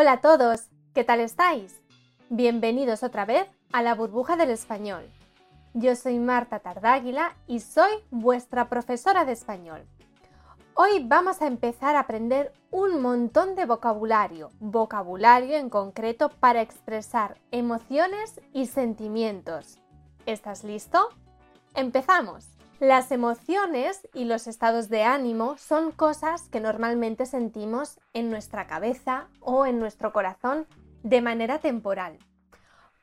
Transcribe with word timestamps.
Hola 0.00 0.12
a 0.12 0.20
todos, 0.20 0.68
¿qué 0.94 1.02
tal 1.02 1.18
estáis? 1.18 1.82
Bienvenidos 2.28 3.02
otra 3.02 3.24
vez 3.24 3.48
a 3.72 3.82
la 3.82 3.96
burbuja 3.96 4.36
del 4.36 4.50
español. 4.50 5.10
Yo 5.74 5.96
soy 5.96 6.20
Marta 6.20 6.60
Tardáguila 6.60 7.34
y 7.48 7.58
soy 7.58 7.90
vuestra 8.12 8.68
profesora 8.68 9.24
de 9.24 9.32
español. 9.32 9.84
Hoy 10.74 11.04
vamos 11.04 11.42
a 11.42 11.48
empezar 11.48 11.96
a 11.96 11.98
aprender 11.98 12.52
un 12.70 13.02
montón 13.02 13.56
de 13.56 13.66
vocabulario, 13.66 14.50
vocabulario 14.60 15.56
en 15.56 15.68
concreto 15.68 16.28
para 16.28 16.62
expresar 16.62 17.36
emociones 17.50 18.40
y 18.52 18.66
sentimientos. 18.66 19.80
¿Estás 20.26 20.62
listo? 20.62 21.08
¡Empezamos! 21.74 22.57
Las 22.80 23.10
emociones 23.10 24.06
y 24.14 24.24
los 24.24 24.46
estados 24.46 24.88
de 24.88 25.02
ánimo 25.02 25.56
son 25.58 25.90
cosas 25.90 26.48
que 26.48 26.60
normalmente 26.60 27.26
sentimos 27.26 27.98
en 28.12 28.30
nuestra 28.30 28.68
cabeza 28.68 29.26
o 29.40 29.66
en 29.66 29.80
nuestro 29.80 30.12
corazón 30.12 30.68
de 31.02 31.20
manera 31.20 31.58
temporal. 31.58 32.18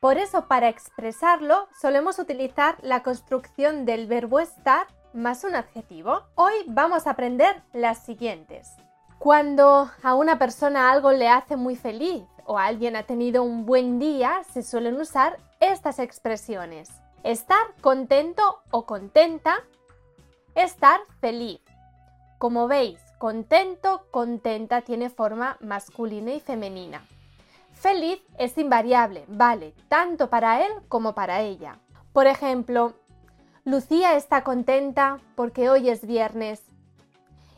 Por 0.00 0.16
eso, 0.16 0.48
para 0.48 0.70
expresarlo, 0.70 1.68
solemos 1.78 2.18
utilizar 2.18 2.78
la 2.80 3.02
construcción 3.02 3.84
del 3.84 4.06
verbo 4.06 4.40
estar 4.40 4.86
más 5.12 5.44
un 5.44 5.54
adjetivo. 5.54 6.22
Hoy 6.36 6.54
vamos 6.68 7.06
a 7.06 7.10
aprender 7.10 7.62
las 7.74 7.98
siguientes. 7.98 8.70
Cuando 9.18 9.90
a 10.02 10.14
una 10.14 10.38
persona 10.38 10.90
algo 10.90 11.12
le 11.12 11.28
hace 11.28 11.56
muy 11.56 11.76
feliz 11.76 12.24
o 12.46 12.58
alguien 12.58 12.96
ha 12.96 13.02
tenido 13.02 13.42
un 13.42 13.66
buen 13.66 13.98
día, 13.98 14.40
se 14.54 14.62
suelen 14.62 14.98
usar 14.98 15.36
estas 15.60 15.98
expresiones. 15.98 16.90
Estar 17.26 17.74
contento 17.80 18.60
o 18.70 18.86
contenta. 18.86 19.64
Estar 20.56 21.00
feliz. 21.20 21.60
Como 22.38 22.66
veis, 22.66 22.98
contento, 23.18 24.06
contenta 24.10 24.80
tiene 24.80 25.10
forma 25.10 25.58
masculina 25.60 26.32
y 26.32 26.40
femenina. 26.40 27.04
Feliz 27.74 28.22
es 28.38 28.56
invariable, 28.56 29.26
vale 29.28 29.74
tanto 29.88 30.30
para 30.30 30.64
él 30.64 30.72
como 30.88 31.14
para 31.14 31.42
ella. 31.42 31.78
Por 32.14 32.26
ejemplo, 32.26 32.94
Lucía 33.66 34.16
está 34.16 34.44
contenta 34.44 35.20
porque 35.34 35.68
hoy 35.68 35.90
es 35.90 36.06
viernes. 36.06 36.62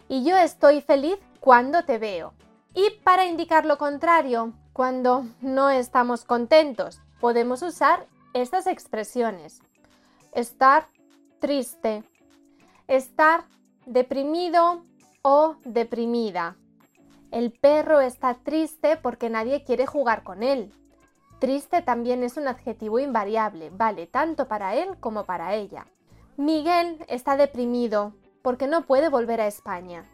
Y 0.08 0.24
yo 0.24 0.36
estoy 0.36 0.80
feliz 0.80 1.18
cuando 1.38 1.84
te 1.84 1.98
veo. 1.98 2.34
Y 2.74 2.90
para 3.04 3.26
indicar 3.26 3.64
lo 3.64 3.78
contrario, 3.78 4.54
cuando 4.72 5.24
no 5.40 5.70
estamos 5.70 6.24
contentos, 6.24 7.00
podemos 7.20 7.62
usar 7.62 8.08
estas 8.34 8.66
expresiones. 8.66 9.60
Estar 10.32 10.88
triste, 11.38 12.02
estar 12.88 13.44
deprimido 13.86 14.82
o 15.22 15.56
deprimida. 15.64 16.56
El 17.30 17.52
perro 17.52 18.00
está 18.00 18.34
triste 18.34 18.96
porque 18.96 19.28
nadie 19.28 19.62
quiere 19.62 19.86
jugar 19.86 20.22
con 20.22 20.42
él. 20.42 20.72
Triste 21.38 21.82
también 21.82 22.24
es 22.24 22.36
un 22.36 22.48
adjetivo 22.48 22.98
invariable, 22.98 23.70
vale 23.70 24.06
tanto 24.06 24.48
para 24.48 24.74
él 24.74 24.96
como 24.98 25.24
para 25.24 25.54
ella. 25.54 25.86
Miguel 26.36 27.04
está 27.08 27.36
deprimido 27.36 28.14
porque 28.42 28.66
no 28.66 28.86
puede 28.86 29.08
volver 29.10 29.40
a 29.40 29.46
España. 29.46 30.08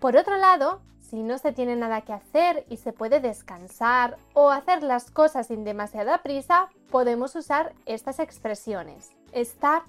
Por 0.00 0.16
otro 0.16 0.36
lado, 0.36 0.80
si 1.00 1.22
no 1.22 1.38
se 1.38 1.52
tiene 1.52 1.76
nada 1.76 2.00
que 2.00 2.14
hacer 2.14 2.64
y 2.70 2.78
se 2.78 2.92
puede 2.92 3.20
descansar 3.20 4.16
o 4.32 4.50
hacer 4.50 4.82
las 4.82 5.10
cosas 5.10 5.48
sin 5.48 5.64
demasiada 5.64 6.22
prisa, 6.22 6.70
podemos 6.90 7.36
usar 7.36 7.74
estas 7.84 8.18
expresiones. 8.18 9.10
Estar 9.32 9.82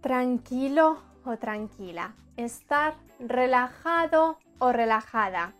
tranquilo 0.00 0.98
o 1.24 1.36
tranquila. 1.36 2.14
Estar 2.36 2.94
relajado 3.18 4.38
o 4.58 4.72
relajada. 4.72 5.54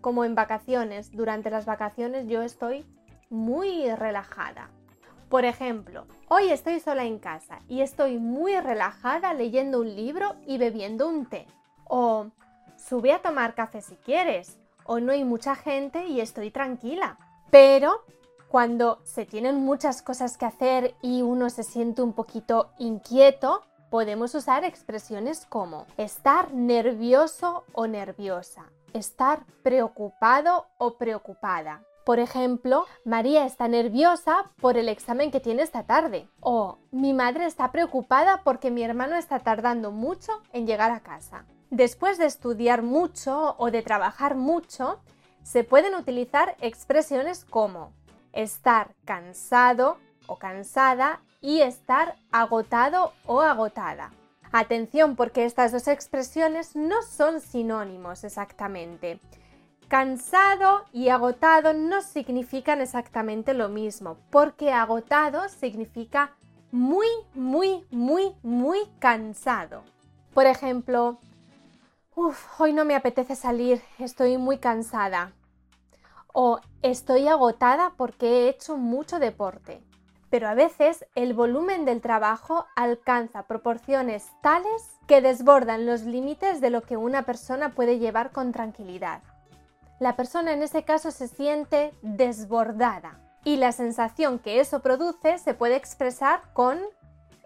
Como 0.00 0.24
en 0.24 0.34
vacaciones. 0.34 1.12
Durante 1.12 1.50
las 1.50 1.66
vacaciones 1.66 2.26
yo 2.28 2.42
estoy 2.42 2.84
muy 3.30 3.90
relajada. 3.94 4.70
Por 5.28 5.44
ejemplo, 5.44 6.06
hoy 6.28 6.50
estoy 6.50 6.78
sola 6.78 7.04
en 7.04 7.18
casa 7.18 7.60
y 7.68 7.80
estoy 7.80 8.18
muy 8.18 8.58
relajada 8.60 9.34
leyendo 9.34 9.80
un 9.80 9.96
libro 9.96 10.36
y 10.46 10.58
bebiendo 10.58 11.08
un 11.08 11.26
té. 11.26 11.46
O 11.88 12.28
sube 12.76 13.12
a 13.12 13.22
tomar 13.22 13.54
café 13.54 13.80
si 13.80 13.96
quieres, 13.96 14.58
o 14.84 15.00
no 15.00 15.10
hay 15.12 15.24
mucha 15.24 15.56
gente 15.56 16.06
y 16.06 16.20
estoy 16.20 16.52
tranquila. 16.52 17.18
Pero 17.50 18.04
cuando 18.48 19.00
se 19.04 19.26
tienen 19.26 19.56
muchas 19.56 20.00
cosas 20.00 20.38
que 20.38 20.46
hacer 20.46 20.94
y 21.02 21.22
uno 21.22 21.50
se 21.50 21.64
siente 21.64 22.02
un 22.02 22.12
poquito 22.12 22.70
inquieto, 22.78 23.62
podemos 23.90 24.34
usar 24.34 24.64
expresiones 24.64 25.46
como 25.46 25.86
estar 25.96 26.52
nervioso 26.52 27.64
o 27.72 27.86
nerviosa, 27.86 28.64
estar 28.92 29.44
preocupado 29.62 30.66
o 30.78 30.96
preocupada. 30.96 31.82
Por 32.04 32.20
ejemplo, 32.20 32.86
María 33.04 33.44
está 33.46 33.66
nerviosa 33.66 34.52
por 34.60 34.76
el 34.76 34.88
examen 34.88 35.32
que 35.32 35.40
tiene 35.40 35.62
esta 35.62 35.82
tarde. 35.82 36.28
O 36.38 36.78
mi 36.92 37.12
madre 37.12 37.46
está 37.46 37.72
preocupada 37.72 38.42
porque 38.44 38.70
mi 38.70 38.84
hermano 38.84 39.16
está 39.16 39.40
tardando 39.40 39.90
mucho 39.90 40.40
en 40.52 40.68
llegar 40.68 40.92
a 40.92 41.00
casa. 41.00 41.46
Después 41.70 42.16
de 42.16 42.26
estudiar 42.26 42.82
mucho 42.82 43.56
o 43.58 43.72
de 43.72 43.82
trabajar 43.82 44.36
mucho, 44.36 45.00
se 45.42 45.64
pueden 45.64 45.96
utilizar 45.96 46.56
expresiones 46.60 47.44
como 47.44 47.92
estar 48.32 48.94
cansado 49.04 49.98
o 50.28 50.36
cansada 50.36 51.22
y 51.46 51.62
estar 51.62 52.16
agotado 52.32 53.12
o 53.24 53.40
agotada. 53.40 54.10
Atención 54.50 55.14
porque 55.14 55.44
estas 55.44 55.70
dos 55.70 55.86
expresiones 55.86 56.74
no 56.74 57.02
son 57.02 57.40
sinónimos 57.40 58.24
exactamente. 58.24 59.20
Cansado 59.86 60.86
y 60.92 61.08
agotado 61.10 61.72
no 61.72 62.02
significan 62.02 62.80
exactamente 62.80 63.54
lo 63.54 63.68
mismo, 63.68 64.16
porque 64.30 64.72
agotado 64.72 65.48
significa 65.48 66.32
muy, 66.72 67.06
muy, 67.32 67.86
muy, 67.92 68.34
muy 68.42 68.80
cansado. 68.98 69.84
Por 70.34 70.46
ejemplo, 70.46 71.20
Uf, 72.16 72.60
hoy 72.60 72.72
no 72.72 72.84
me 72.84 72.96
apetece 72.96 73.36
salir, 73.36 73.80
estoy 74.00 74.36
muy 74.36 74.58
cansada. 74.58 75.32
O 76.32 76.58
estoy 76.82 77.28
agotada 77.28 77.92
porque 77.96 78.26
he 78.26 78.48
hecho 78.48 78.76
mucho 78.76 79.20
deporte. 79.20 79.80
Pero 80.36 80.48
a 80.48 80.54
veces 80.54 81.06
el 81.14 81.32
volumen 81.32 81.86
del 81.86 82.02
trabajo 82.02 82.66
alcanza 82.76 83.44
proporciones 83.44 84.28
tales 84.42 84.90
que 85.06 85.22
desbordan 85.22 85.86
los 85.86 86.02
límites 86.02 86.60
de 86.60 86.68
lo 86.68 86.82
que 86.82 86.98
una 86.98 87.22
persona 87.22 87.70
puede 87.70 87.98
llevar 87.98 88.32
con 88.32 88.52
tranquilidad. 88.52 89.22
La 89.98 90.14
persona 90.14 90.52
en 90.52 90.62
ese 90.62 90.82
caso 90.82 91.10
se 91.10 91.26
siente 91.26 91.94
desbordada 92.02 93.18
y 93.44 93.56
la 93.56 93.72
sensación 93.72 94.38
que 94.38 94.60
eso 94.60 94.80
produce 94.80 95.38
se 95.38 95.54
puede 95.54 95.76
expresar 95.76 96.42
con 96.52 96.80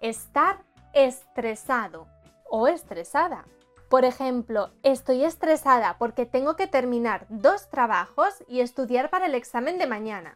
estar 0.01 0.59
estresado 0.93 2.09
o 2.51 2.67
estresada. 2.67 3.45
Por 3.89 4.05
ejemplo, 4.05 4.73
estoy 4.83 5.23
estresada 5.23 5.97
porque 5.97 6.27
tengo 6.27 6.57
que 6.57 6.67
terminar 6.67 7.25
dos 7.29 7.71
trabajos 7.71 8.43
y 8.49 8.63
estudiar 8.63 9.11
para 9.11 9.27
el 9.27 9.37
examen 9.37 9.79
de 9.79 9.87
mañana. 9.87 10.35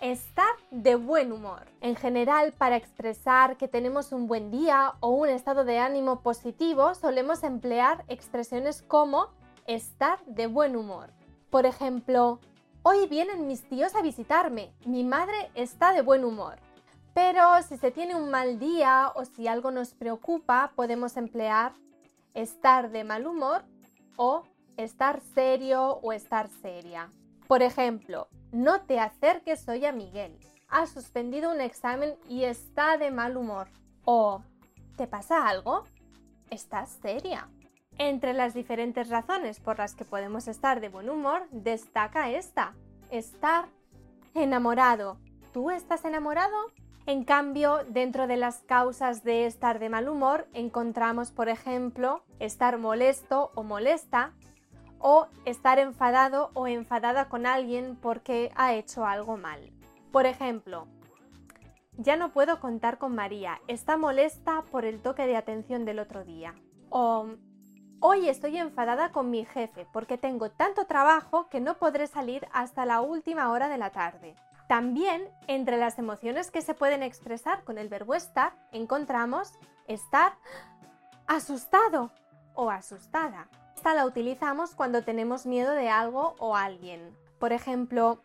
Estar 0.00 0.54
de 0.70 0.94
buen 0.94 1.32
humor. 1.32 1.64
En 1.80 1.96
general, 1.96 2.52
para 2.52 2.76
expresar 2.76 3.56
que 3.56 3.66
tenemos 3.66 4.12
un 4.12 4.26
buen 4.26 4.50
día 4.50 4.92
o 5.00 5.08
un 5.08 5.30
estado 5.30 5.64
de 5.64 5.78
ánimo 5.78 6.20
positivo, 6.20 6.94
solemos 6.94 7.42
emplear 7.42 8.04
expresiones 8.06 8.82
como 8.82 9.28
estar 9.66 10.22
de 10.26 10.48
buen 10.48 10.76
humor. 10.76 11.14
Por 11.48 11.64
ejemplo, 11.64 12.40
hoy 12.82 13.06
vienen 13.06 13.46
mis 13.46 13.66
tíos 13.66 13.94
a 13.94 14.02
visitarme. 14.02 14.70
Mi 14.84 15.02
madre 15.02 15.50
está 15.54 15.92
de 15.92 16.02
buen 16.02 16.24
humor. 16.24 16.56
Pero 17.14 17.42
si 17.66 17.78
se 17.78 17.90
tiene 17.90 18.14
un 18.14 18.30
mal 18.30 18.58
día 18.58 19.10
o 19.14 19.24
si 19.24 19.48
algo 19.48 19.70
nos 19.70 19.94
preocupa, 19.94 20.72
podemos 20.76 21.16
emplear 21.16 21.72
estar 22.34 22.90
de 22.90 23.02
mal 23.02 23.26
humor 23.26 23.64
o 24.16 24.42
estar 24.76 25.22
serio 25.34 26.00
o 26.02 26.12
estar 26.12 26.48
seria. 26.60 27.10
Por 27.46 27.62
ejemplo, 27.62 28.28
no 28.50 28.82
te 28.82 28.98
acerques 28.98 29.68
hoy 29.68 29.84
a 29.84 29.92
Miguel. 29.92 30.36
Ha 30.68 30.86
suspendido 30.86 31.52
un 31.52 31.60
examen 31.60 32.16
y 32.28 32.42
está 32.42 32.98
de 32.98 33.12
mal 33.12 33.36
humor. 33.36 33.68
O, 34.04 34.42
¿te 34.96 35.06
pasa 35.06 35.48
algo? 35.48 35.84
¿Estás 36.50 36.90
seria? 37.00 37.48
Entre 37.98 38.32
las 38.32 38.52
diferentes 38.52 39.08
razones 39.08 39.60
por 39.60 39.78
las 39.78 39.94
que 39.94 40.04
podemos 40.04 40.48
estar 40.48 40.80
de 40.80 40.88
buen 40.88 41.08
humor, 41.08 41.46
destaca 41.52 42.30
esta. 42.30 42.74
estar 43.10 43.68
enamorado. 44.34 45.18
¿Tú 45.52 45.70
estás 45.70 46.04
enamorado? 46.04 46.56
En 47.06 47.22
cambio, 47.22 47.84
dentro 47.88 48.26
de 48.26 48.36
las 48.36 48.58
causas 48.64 49.22
de 49.22 49.46
estar 49.46 49.78
de 49.78 49.88
mal 49.88 50.08
humor 50.08 50.48
encontramos, 50.52 51.30
por 51.30 51.48
ejemplo, 51.48 52.24
estar 52.40 52.78
molesto 52.78 53.52
o 53.54 53.62
molesta 53.62 54.34
o 54.98 55.26
estar 55.44 55.78
enfadado 55.78 56.50
o 56.54 56.66
enfadada 56.66 57.28
con 57.28 57.46
alguien 57.46 57.96
porque 57.96 58.52
ha 58.56 58.74
hecho 58.74 59.06
algo 59.06 59.36
mal. 59.36 59.72
Por 60.12 60.26
ejemplo, 60.26 60.86
ya 61.98 62.16
no 62.16 62.32
puedo 62.32 62.60
contar 62.60 62.98
con 62.98 63.14
María, 63.14 63.60
está 63.68 63.96
molesta 63.96 64.62
por 64.70 64.84
el 64.84 65.00
toque 65.00 65.26
de 65.26 65.36
atención 65.36 65.84
del 65.84 65.98
otro 65.98 66.24
día. 66.24 66.54
O 66.90 67.26
hoy 68.00 68.28
estoy 68.28 68.58
enfadada 68.58 69.12
con 69.12 69.30
mi 69.30 69.44
jefe 69.44 69.86
porque 69.92 70.18
tengo 70.18 70.50
tanto 70.50 70.86
trabajo 70.86 71.48
que 71.48 71.60
no 71.60 71.78
podré 71.78 72.06
salir 72.06 72.46
hasta 72.52 72.84
la 72.84 73.00
última 73.00 73.50
hora 73.50 73.68
de 73.68 73.78
la 73.78 73.90
tarde. 73.90 74.36
También 74.68 75.30
entre 75.46 75.76
las 75.76 75.98
emociones 75.98 76.50
que 76.50 76.60
se 76.60 76.74
pueden 76.74 77.02
expresar 77.02 77.64
con 77.64 77.78
el 77.78 77.88
verbo 77.88 78.14
estar 78.14 78.54
encontramos 78.72 79.52
estar 79.86 80.34
asustado 81.26 82.10
o 82.54 82.70
asustada. 82.70 83.48
Esta 83.86 83.94
la 83.94 84.06
utilizamos 84.06 84.74
cuando 84.74 85.04
tenemos 85.04 85.46
miedo 85.46 85.70
de 85.70 85.88
algo 85.88 86.34
o 86.40 86.56
alguien. 86.56 87.16
Por 87.38 87.52
ejemplo, 87.52 88.20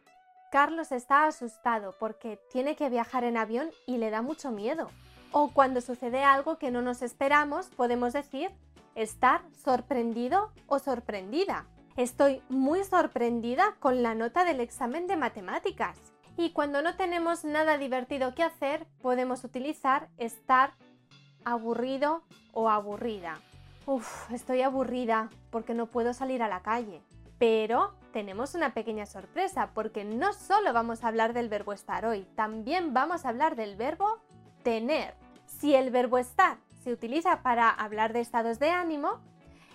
Carlos 0.52 0.92
está 0.92 1.28
asustado 1.28 1.96
porque 2.00 2.40
tiene 2.52 2.76
que 2.76 2.90
viajar 2.90 3.24
en 3.24 3.38
avión 3.38 3.70
y 3.86 3.98
le 3.98 4.10
da 4.10 4.24
mucho 4.24 4.50
miedo. 4.50 4.90
O 5.32 5.52
cuando 5.54 5.80
sucede 5.80 6.24
algo 6.24 6.58
que 6.58 6.72
no 6.72 6.82
nos 6.82 7.04
esperamos, 7.04 7.68
podemos 7.68 8.12
decir 8.12 8.50
estar 8.96 9.44
sorprendido 9.64 10.52
o 10.66 10.80
sorprendida. 10.80 11.68
Estoy 11.96 12.42
muy 12.50 12.84
sorprendida 12.84 13.76
con 13.80 14.02
la 14.02 14.16
nota 14.16 14.44
del 14.46 14.62
examen 14.62 15.06
de 15.06 15.16
matemáticas. 15.16 15.96
Y 16.38 16.54
cuando 16.54 16.82
no 16.82 16.96
tenemos 16.96 17.44
nada 17.44 17.78
divertido 17.78 18.34
que 18.34 18.42
hacer, 18.42 18.88
podemos 19.00 19.44
utilizar 19.44 20.10
estar 20.18 20.74
aburrido 21.46 22.24
o 22.52 22.68
aburrida. 22.68 23.40
Estoy 24.32 24.62
aburrida 24.62 25.30
porque 25.50 25.74
no 25.74 25.88
puedo 25.88 26.14
salir 26.14 26.44
a 26.44 26.48
la 26.48 26.62
calle. 26.62 27.02
Pero 27.38 27.96
tenemos 28.14 28.54
una 28.54 28.74
pequeña 28.74 29.06
sorpresa 29.06 29.72
porque 29.74 30.04
no 30.04 30.34
solo 30.34 30.74
vamos 30.74 31.04
a 31.04 31.08
hablar 31.08 31.34
del 31.34 31.50
verbo 31.50 31.74
estar 31.74 32.06
hoy, 32.06 32.28
también 32.36 32.94
vamos 32.94 33.26
a 33.26 33.30
hablar 33.30 33.56
del 33.56 33.76
verbo 33.76 34.20
tener. 34.64 35.16
Si 35.48 35.74
el 35.74 35.90
verbo 35.90 36.18
estar 36.18 36.58
se 36.84 36.94
utiliza 36.94 37.42
para 37.42 37.70
hablar 37.70 38.14
de 38.14 38.22
estados 38.22 38.60
de 38.60 38.70
ánimo, 38.70 39.20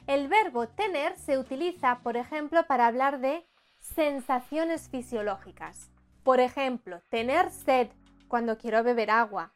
el 0.06 0.28
verbo 0.28 0.68
tener 0.68 1.16
se 1.16 1.38
utiliza, 1.38 1.98
por 1.98 2.16
ejemplo, 2.16 2.64
para 2.66 2.86
hablar 2.86 3.18
de 3.20 3.44
sensaciones 3.80 4.88
fisiológicas. 4.88 5.90
Por 6.22 6.38
ejemplo, 6.40 7.00
tener 7.08 7.50
sed 7.50 7.88
cuando 8.28 8.58
quiero 8.58 8.82
beber 8.84 9.10
agua 9.10 9.52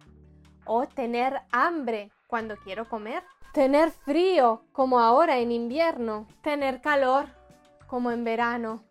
o 0.64 0.87
tener 0.87 1.41
hambre 1.53 2.11
cuando 2.31 2.56
quiero 2.56 2.88
comer. 2.88 3.23
Tener 3.53 3.91
frío 3.91 4.62
como 4.73 5.00
ahora 5.00 5.38
en 5.38 5.53
invierno. 5.53 6.27
Tener 6.41 6.81
calor 6.81 7.27
como 7.88 8.12
en 8.12 8.25
verano. 8.25 8.85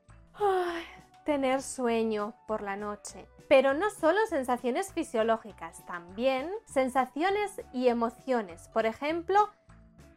tener 1.25 1.61
sueño 1.61 2.33
por 2.47 2.61
la 2.61 2.75
noche. 2.75 3.27
Pero 3.47 3.73
no 3.73 3.89
solo 3.89 4.19
sensaciones 4.27 4.93
fisiológicas, 4.93 5.85
también 5.85 6.51
sensaciones 6.65 7.61
y 7.73 7.87
emociones. 7.87 8.67
Por 8.69 8.85
ejemplo, 8.85 9.49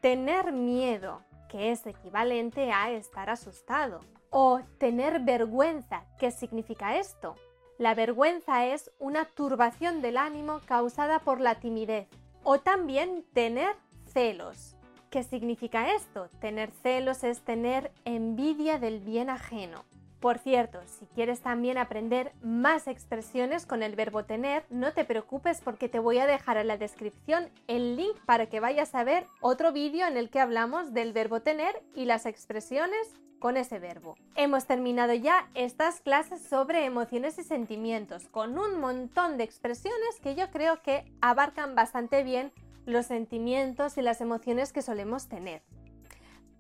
tener 0.01 0.53
miedo, 0.53 1.23
que 1.49 1.71
es 1.71 1.87
equivalente 1.87 2.73
a 2.73 2.91
estar 2.91 3.31
asustado. 3.31 4.01
O 4.31 4.61
tener 4.79 5.21
vergüenza, 5.21 6.05
¿qué 6.19 6.31
significa 6.31 6.97
esto? 6.97 7.37
La 7.79 7.95
vergüenza 7.95 8.67
es 8.67 8.91
una 8.99 9.25
turbación 9.25 10.03
del 10.03 10.17
ánimo 10.17 10.61
causada 10.67 11.19
por 11.19 11.41
la 11.41 11.57
timidez. 11.57 12.09
O 12.45 12.59
también 12.59 13.25
tener 13.33 13.77
celos. 14.13 14.77
¿Qué 15.11 15.23
significa 15.23 15.95
esto? 15.95 16.29
Tener 16.41 16.71
celos 16.83 17.23
es 17.23 17.41
tener 17.43 17.93
envidia 18.05 18.79
del 18.79 19.01
bien 19.01 19.31
ajeno. 19.31 19.85
Por 20.23 20.39
cierto, 20.39 20.79
si 20.87 21.07
quieres 21.07 21.41
también 21.41 21.79
aprender 21.79 22.33
más 22.43 22.87
expresiones 22.87 23.67
con 23.67 23.83
el 23.83 23.97
verbo 23.97 24.25
tener, 24.25 24.65
no 24.71 24.93
te 24.93 25.05
preocupes 25.05 25.61
porque 25.61 25.89
te 25.89 25.99
voy 25.99 26.19
a 26.19 26.29
dejar 26.29 26.59
en 26.59 26.69
la 26.69 26.77
descripción 26.77 27.51
el 27.67 27.97
link 27.97 28.17
para 28.25 28.47
que 28.47 28.61
vayas 28.61 28.95
a 28.95 29.03
ver 29.03 29.27
otro 29.41 29.73
vídeo 29.73 30.07
en 30.07 30.17
el 30.17 30.31
que 30.31 30.39
hablamos 30.39 30.95
del 30.95 31.13
verbo 31.13 31.43
tener 31.43 31.83
y 31.97 32.05
las 32.05 32.25
expresiones 32.25 33.13
con 33.41 33.57
ese 33.57 33.81
verbo. 33.81 34.15
Hemos 34.37 34.67
terminado 34.67 35.13
ya 35.13 35.51
estas 35.55 36.01
clases 36.01 36.41
sobre 36.41 36.85
emociones 36.85 37.37
y 37.41 37.43
sentimientos 37.43 38.29
con 38.29 38.57
un 38.61 38.79
montón 38.79 39.39
de 39.39 39.43
expresiones 39.43 40.21
que 40.23 40.37
yo 40.37 40.53
creo 40.53 40.83
que 40.83 41.05
abarcan 41.21 41.75
bastante 41.75 42.23
bien 42.23 42.53
los 42.87 43.07
sentimientos 43.07 43.99
y 43.99 44.03
las 44.03 44.21
emociones 44.21 44.73
que 44.73 44.83
solemos 44.83 45.29
tener. 45.29 45.65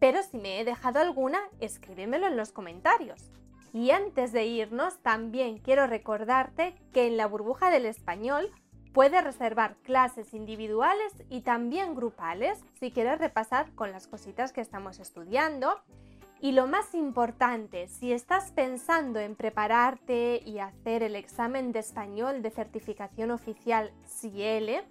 Pero 0.00 0.20
si 0.24 0.38
me 0.38 0.58
he 0.58 0.64
dejado 0.64 0.98
alguna, 0.98 1.38
escríbemelo 1.60 2.26
en 2.26 2.36
los 2.36 2.50
comentarios. 2.50 3.30
Y 3.72 3.90
antes 3.90 4.32
de 4.32 4.44
irnos, 4.44 4.98
también 4.98 5.58
quiero 5.58 5.86
recordarte 5.86 6.74
que 6.92 7.06
en 7.06 7.16
la 7.16 7.26
burbuja 7.26 7.70
del 7.70 7.86
español 7.86 8.50
puedes 8.92 9.24
reservar 9.24 9.76
clases 9.82 10.34
individuales 10.34 11.12
y 11.30 11.40
también 11.40 11.94
grupales 11.94 12.62
si 12.78 12.90
quieres 12.90 13.18
repasar 13.18 13.72
con 13.74 13.90
las 13.90 14.06
cositas 14.06 14.52
que 14.52 14.60
estamos 14.60 14.98
estudiando. 14.98 15.80
Y 16.40 16.52
lo 16.52 16.66
más 16.66 16.94
importante, 16.94 17.88
si 17.88 18.12
estás 18.12 18.50
pensando 18.50 19.20
en 19.20 19.36
prepararte 19.36 20.42
y 20.44 20.58
hacer 20.58 21.02
el 21.04 21.14
examen 21.14 21.72
de 21.72 21.78
español 21.78 22.42
de 22.42 22.50
certificación 22.50 23.30
oficial 23.30 23.92
CIEL, 24.06 24.82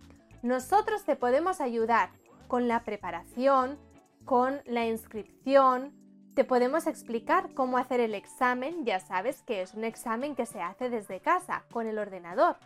nosotros 0.41 1.03
te 1.03 1.15
podemos 1.15 1.61
ayudar 1.61 2.09
con 2.47 2.67
la 2.67 2.83
preparación, 2.83 3.77
con 4.25 4.61
la 4.65 4.87
inscripción, 4.87 5.93
te 6.35 6.43
podemos 6.43 6.87
explicar 6.87 7.53
cómo 7.53 7.77
hacer 7.77 7.99
el 7.99 8.15
examen, 8.15 8.85
ya 8.85 8.99
sabes 8.99 9.41
que 9.43 9.61
es 9.61 9.73
un 9.73 9.83
examen 9.83 10.35
que 10.35 10.45
se 10.45 10.61
hace 10.61 10.89
desde 10.89 11.19
casa, 11.19 11.63
con 11.71 11.87
el 11.87 11.97
ordenador. 11.97 12.57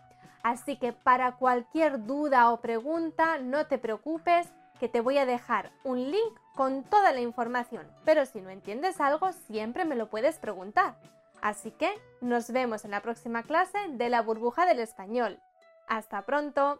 Así 0.44 0.78
que 0.78 0.94
para 0.94 1.38
cualquier 1.38 2.06
duda 2.06 2.52
o 2.52 2.62
pregunta, 2.62 3.40
no 3.40 3.66
te 3.66 3.78
preocupes, 3.78 4.48
que 4.80 4.90
te 4.90 5.02
voy 5.02 5.18
a 5.18 5.26
dejar 5.26 5.72
un 5.84 6.12
link 6.12 6.40
con 6.54 6.84
toda 6.84 7.12
la 7.12 7.22
información, 7.22 7.88
pero 8.04 8.26
si 8.26 8.42
no 8.42 8.50
entiendes 8.50 9.00
algo 9.00 9.32
siempre 9.32 9.86
me 9.86 9.96
lo 9.96 10.10
puedes 10.10 10.38
preguntar. 10.38 10.96
Así 11.42 11.72
que 11.72 11.92
nos 12.22 12.52
vemos 12.52 12.86
en 12.86 12.92
la 12.92 13.02
próxima 13.02 13.44
clase 13.44 13.78
de 13.90 14.10
la 14.10 14.22
burbuja 14.22 14.66
del 14.66 14.80
español. 14.80 15.40
Hasta 15.88 16.26
pronto. 16.26 16.80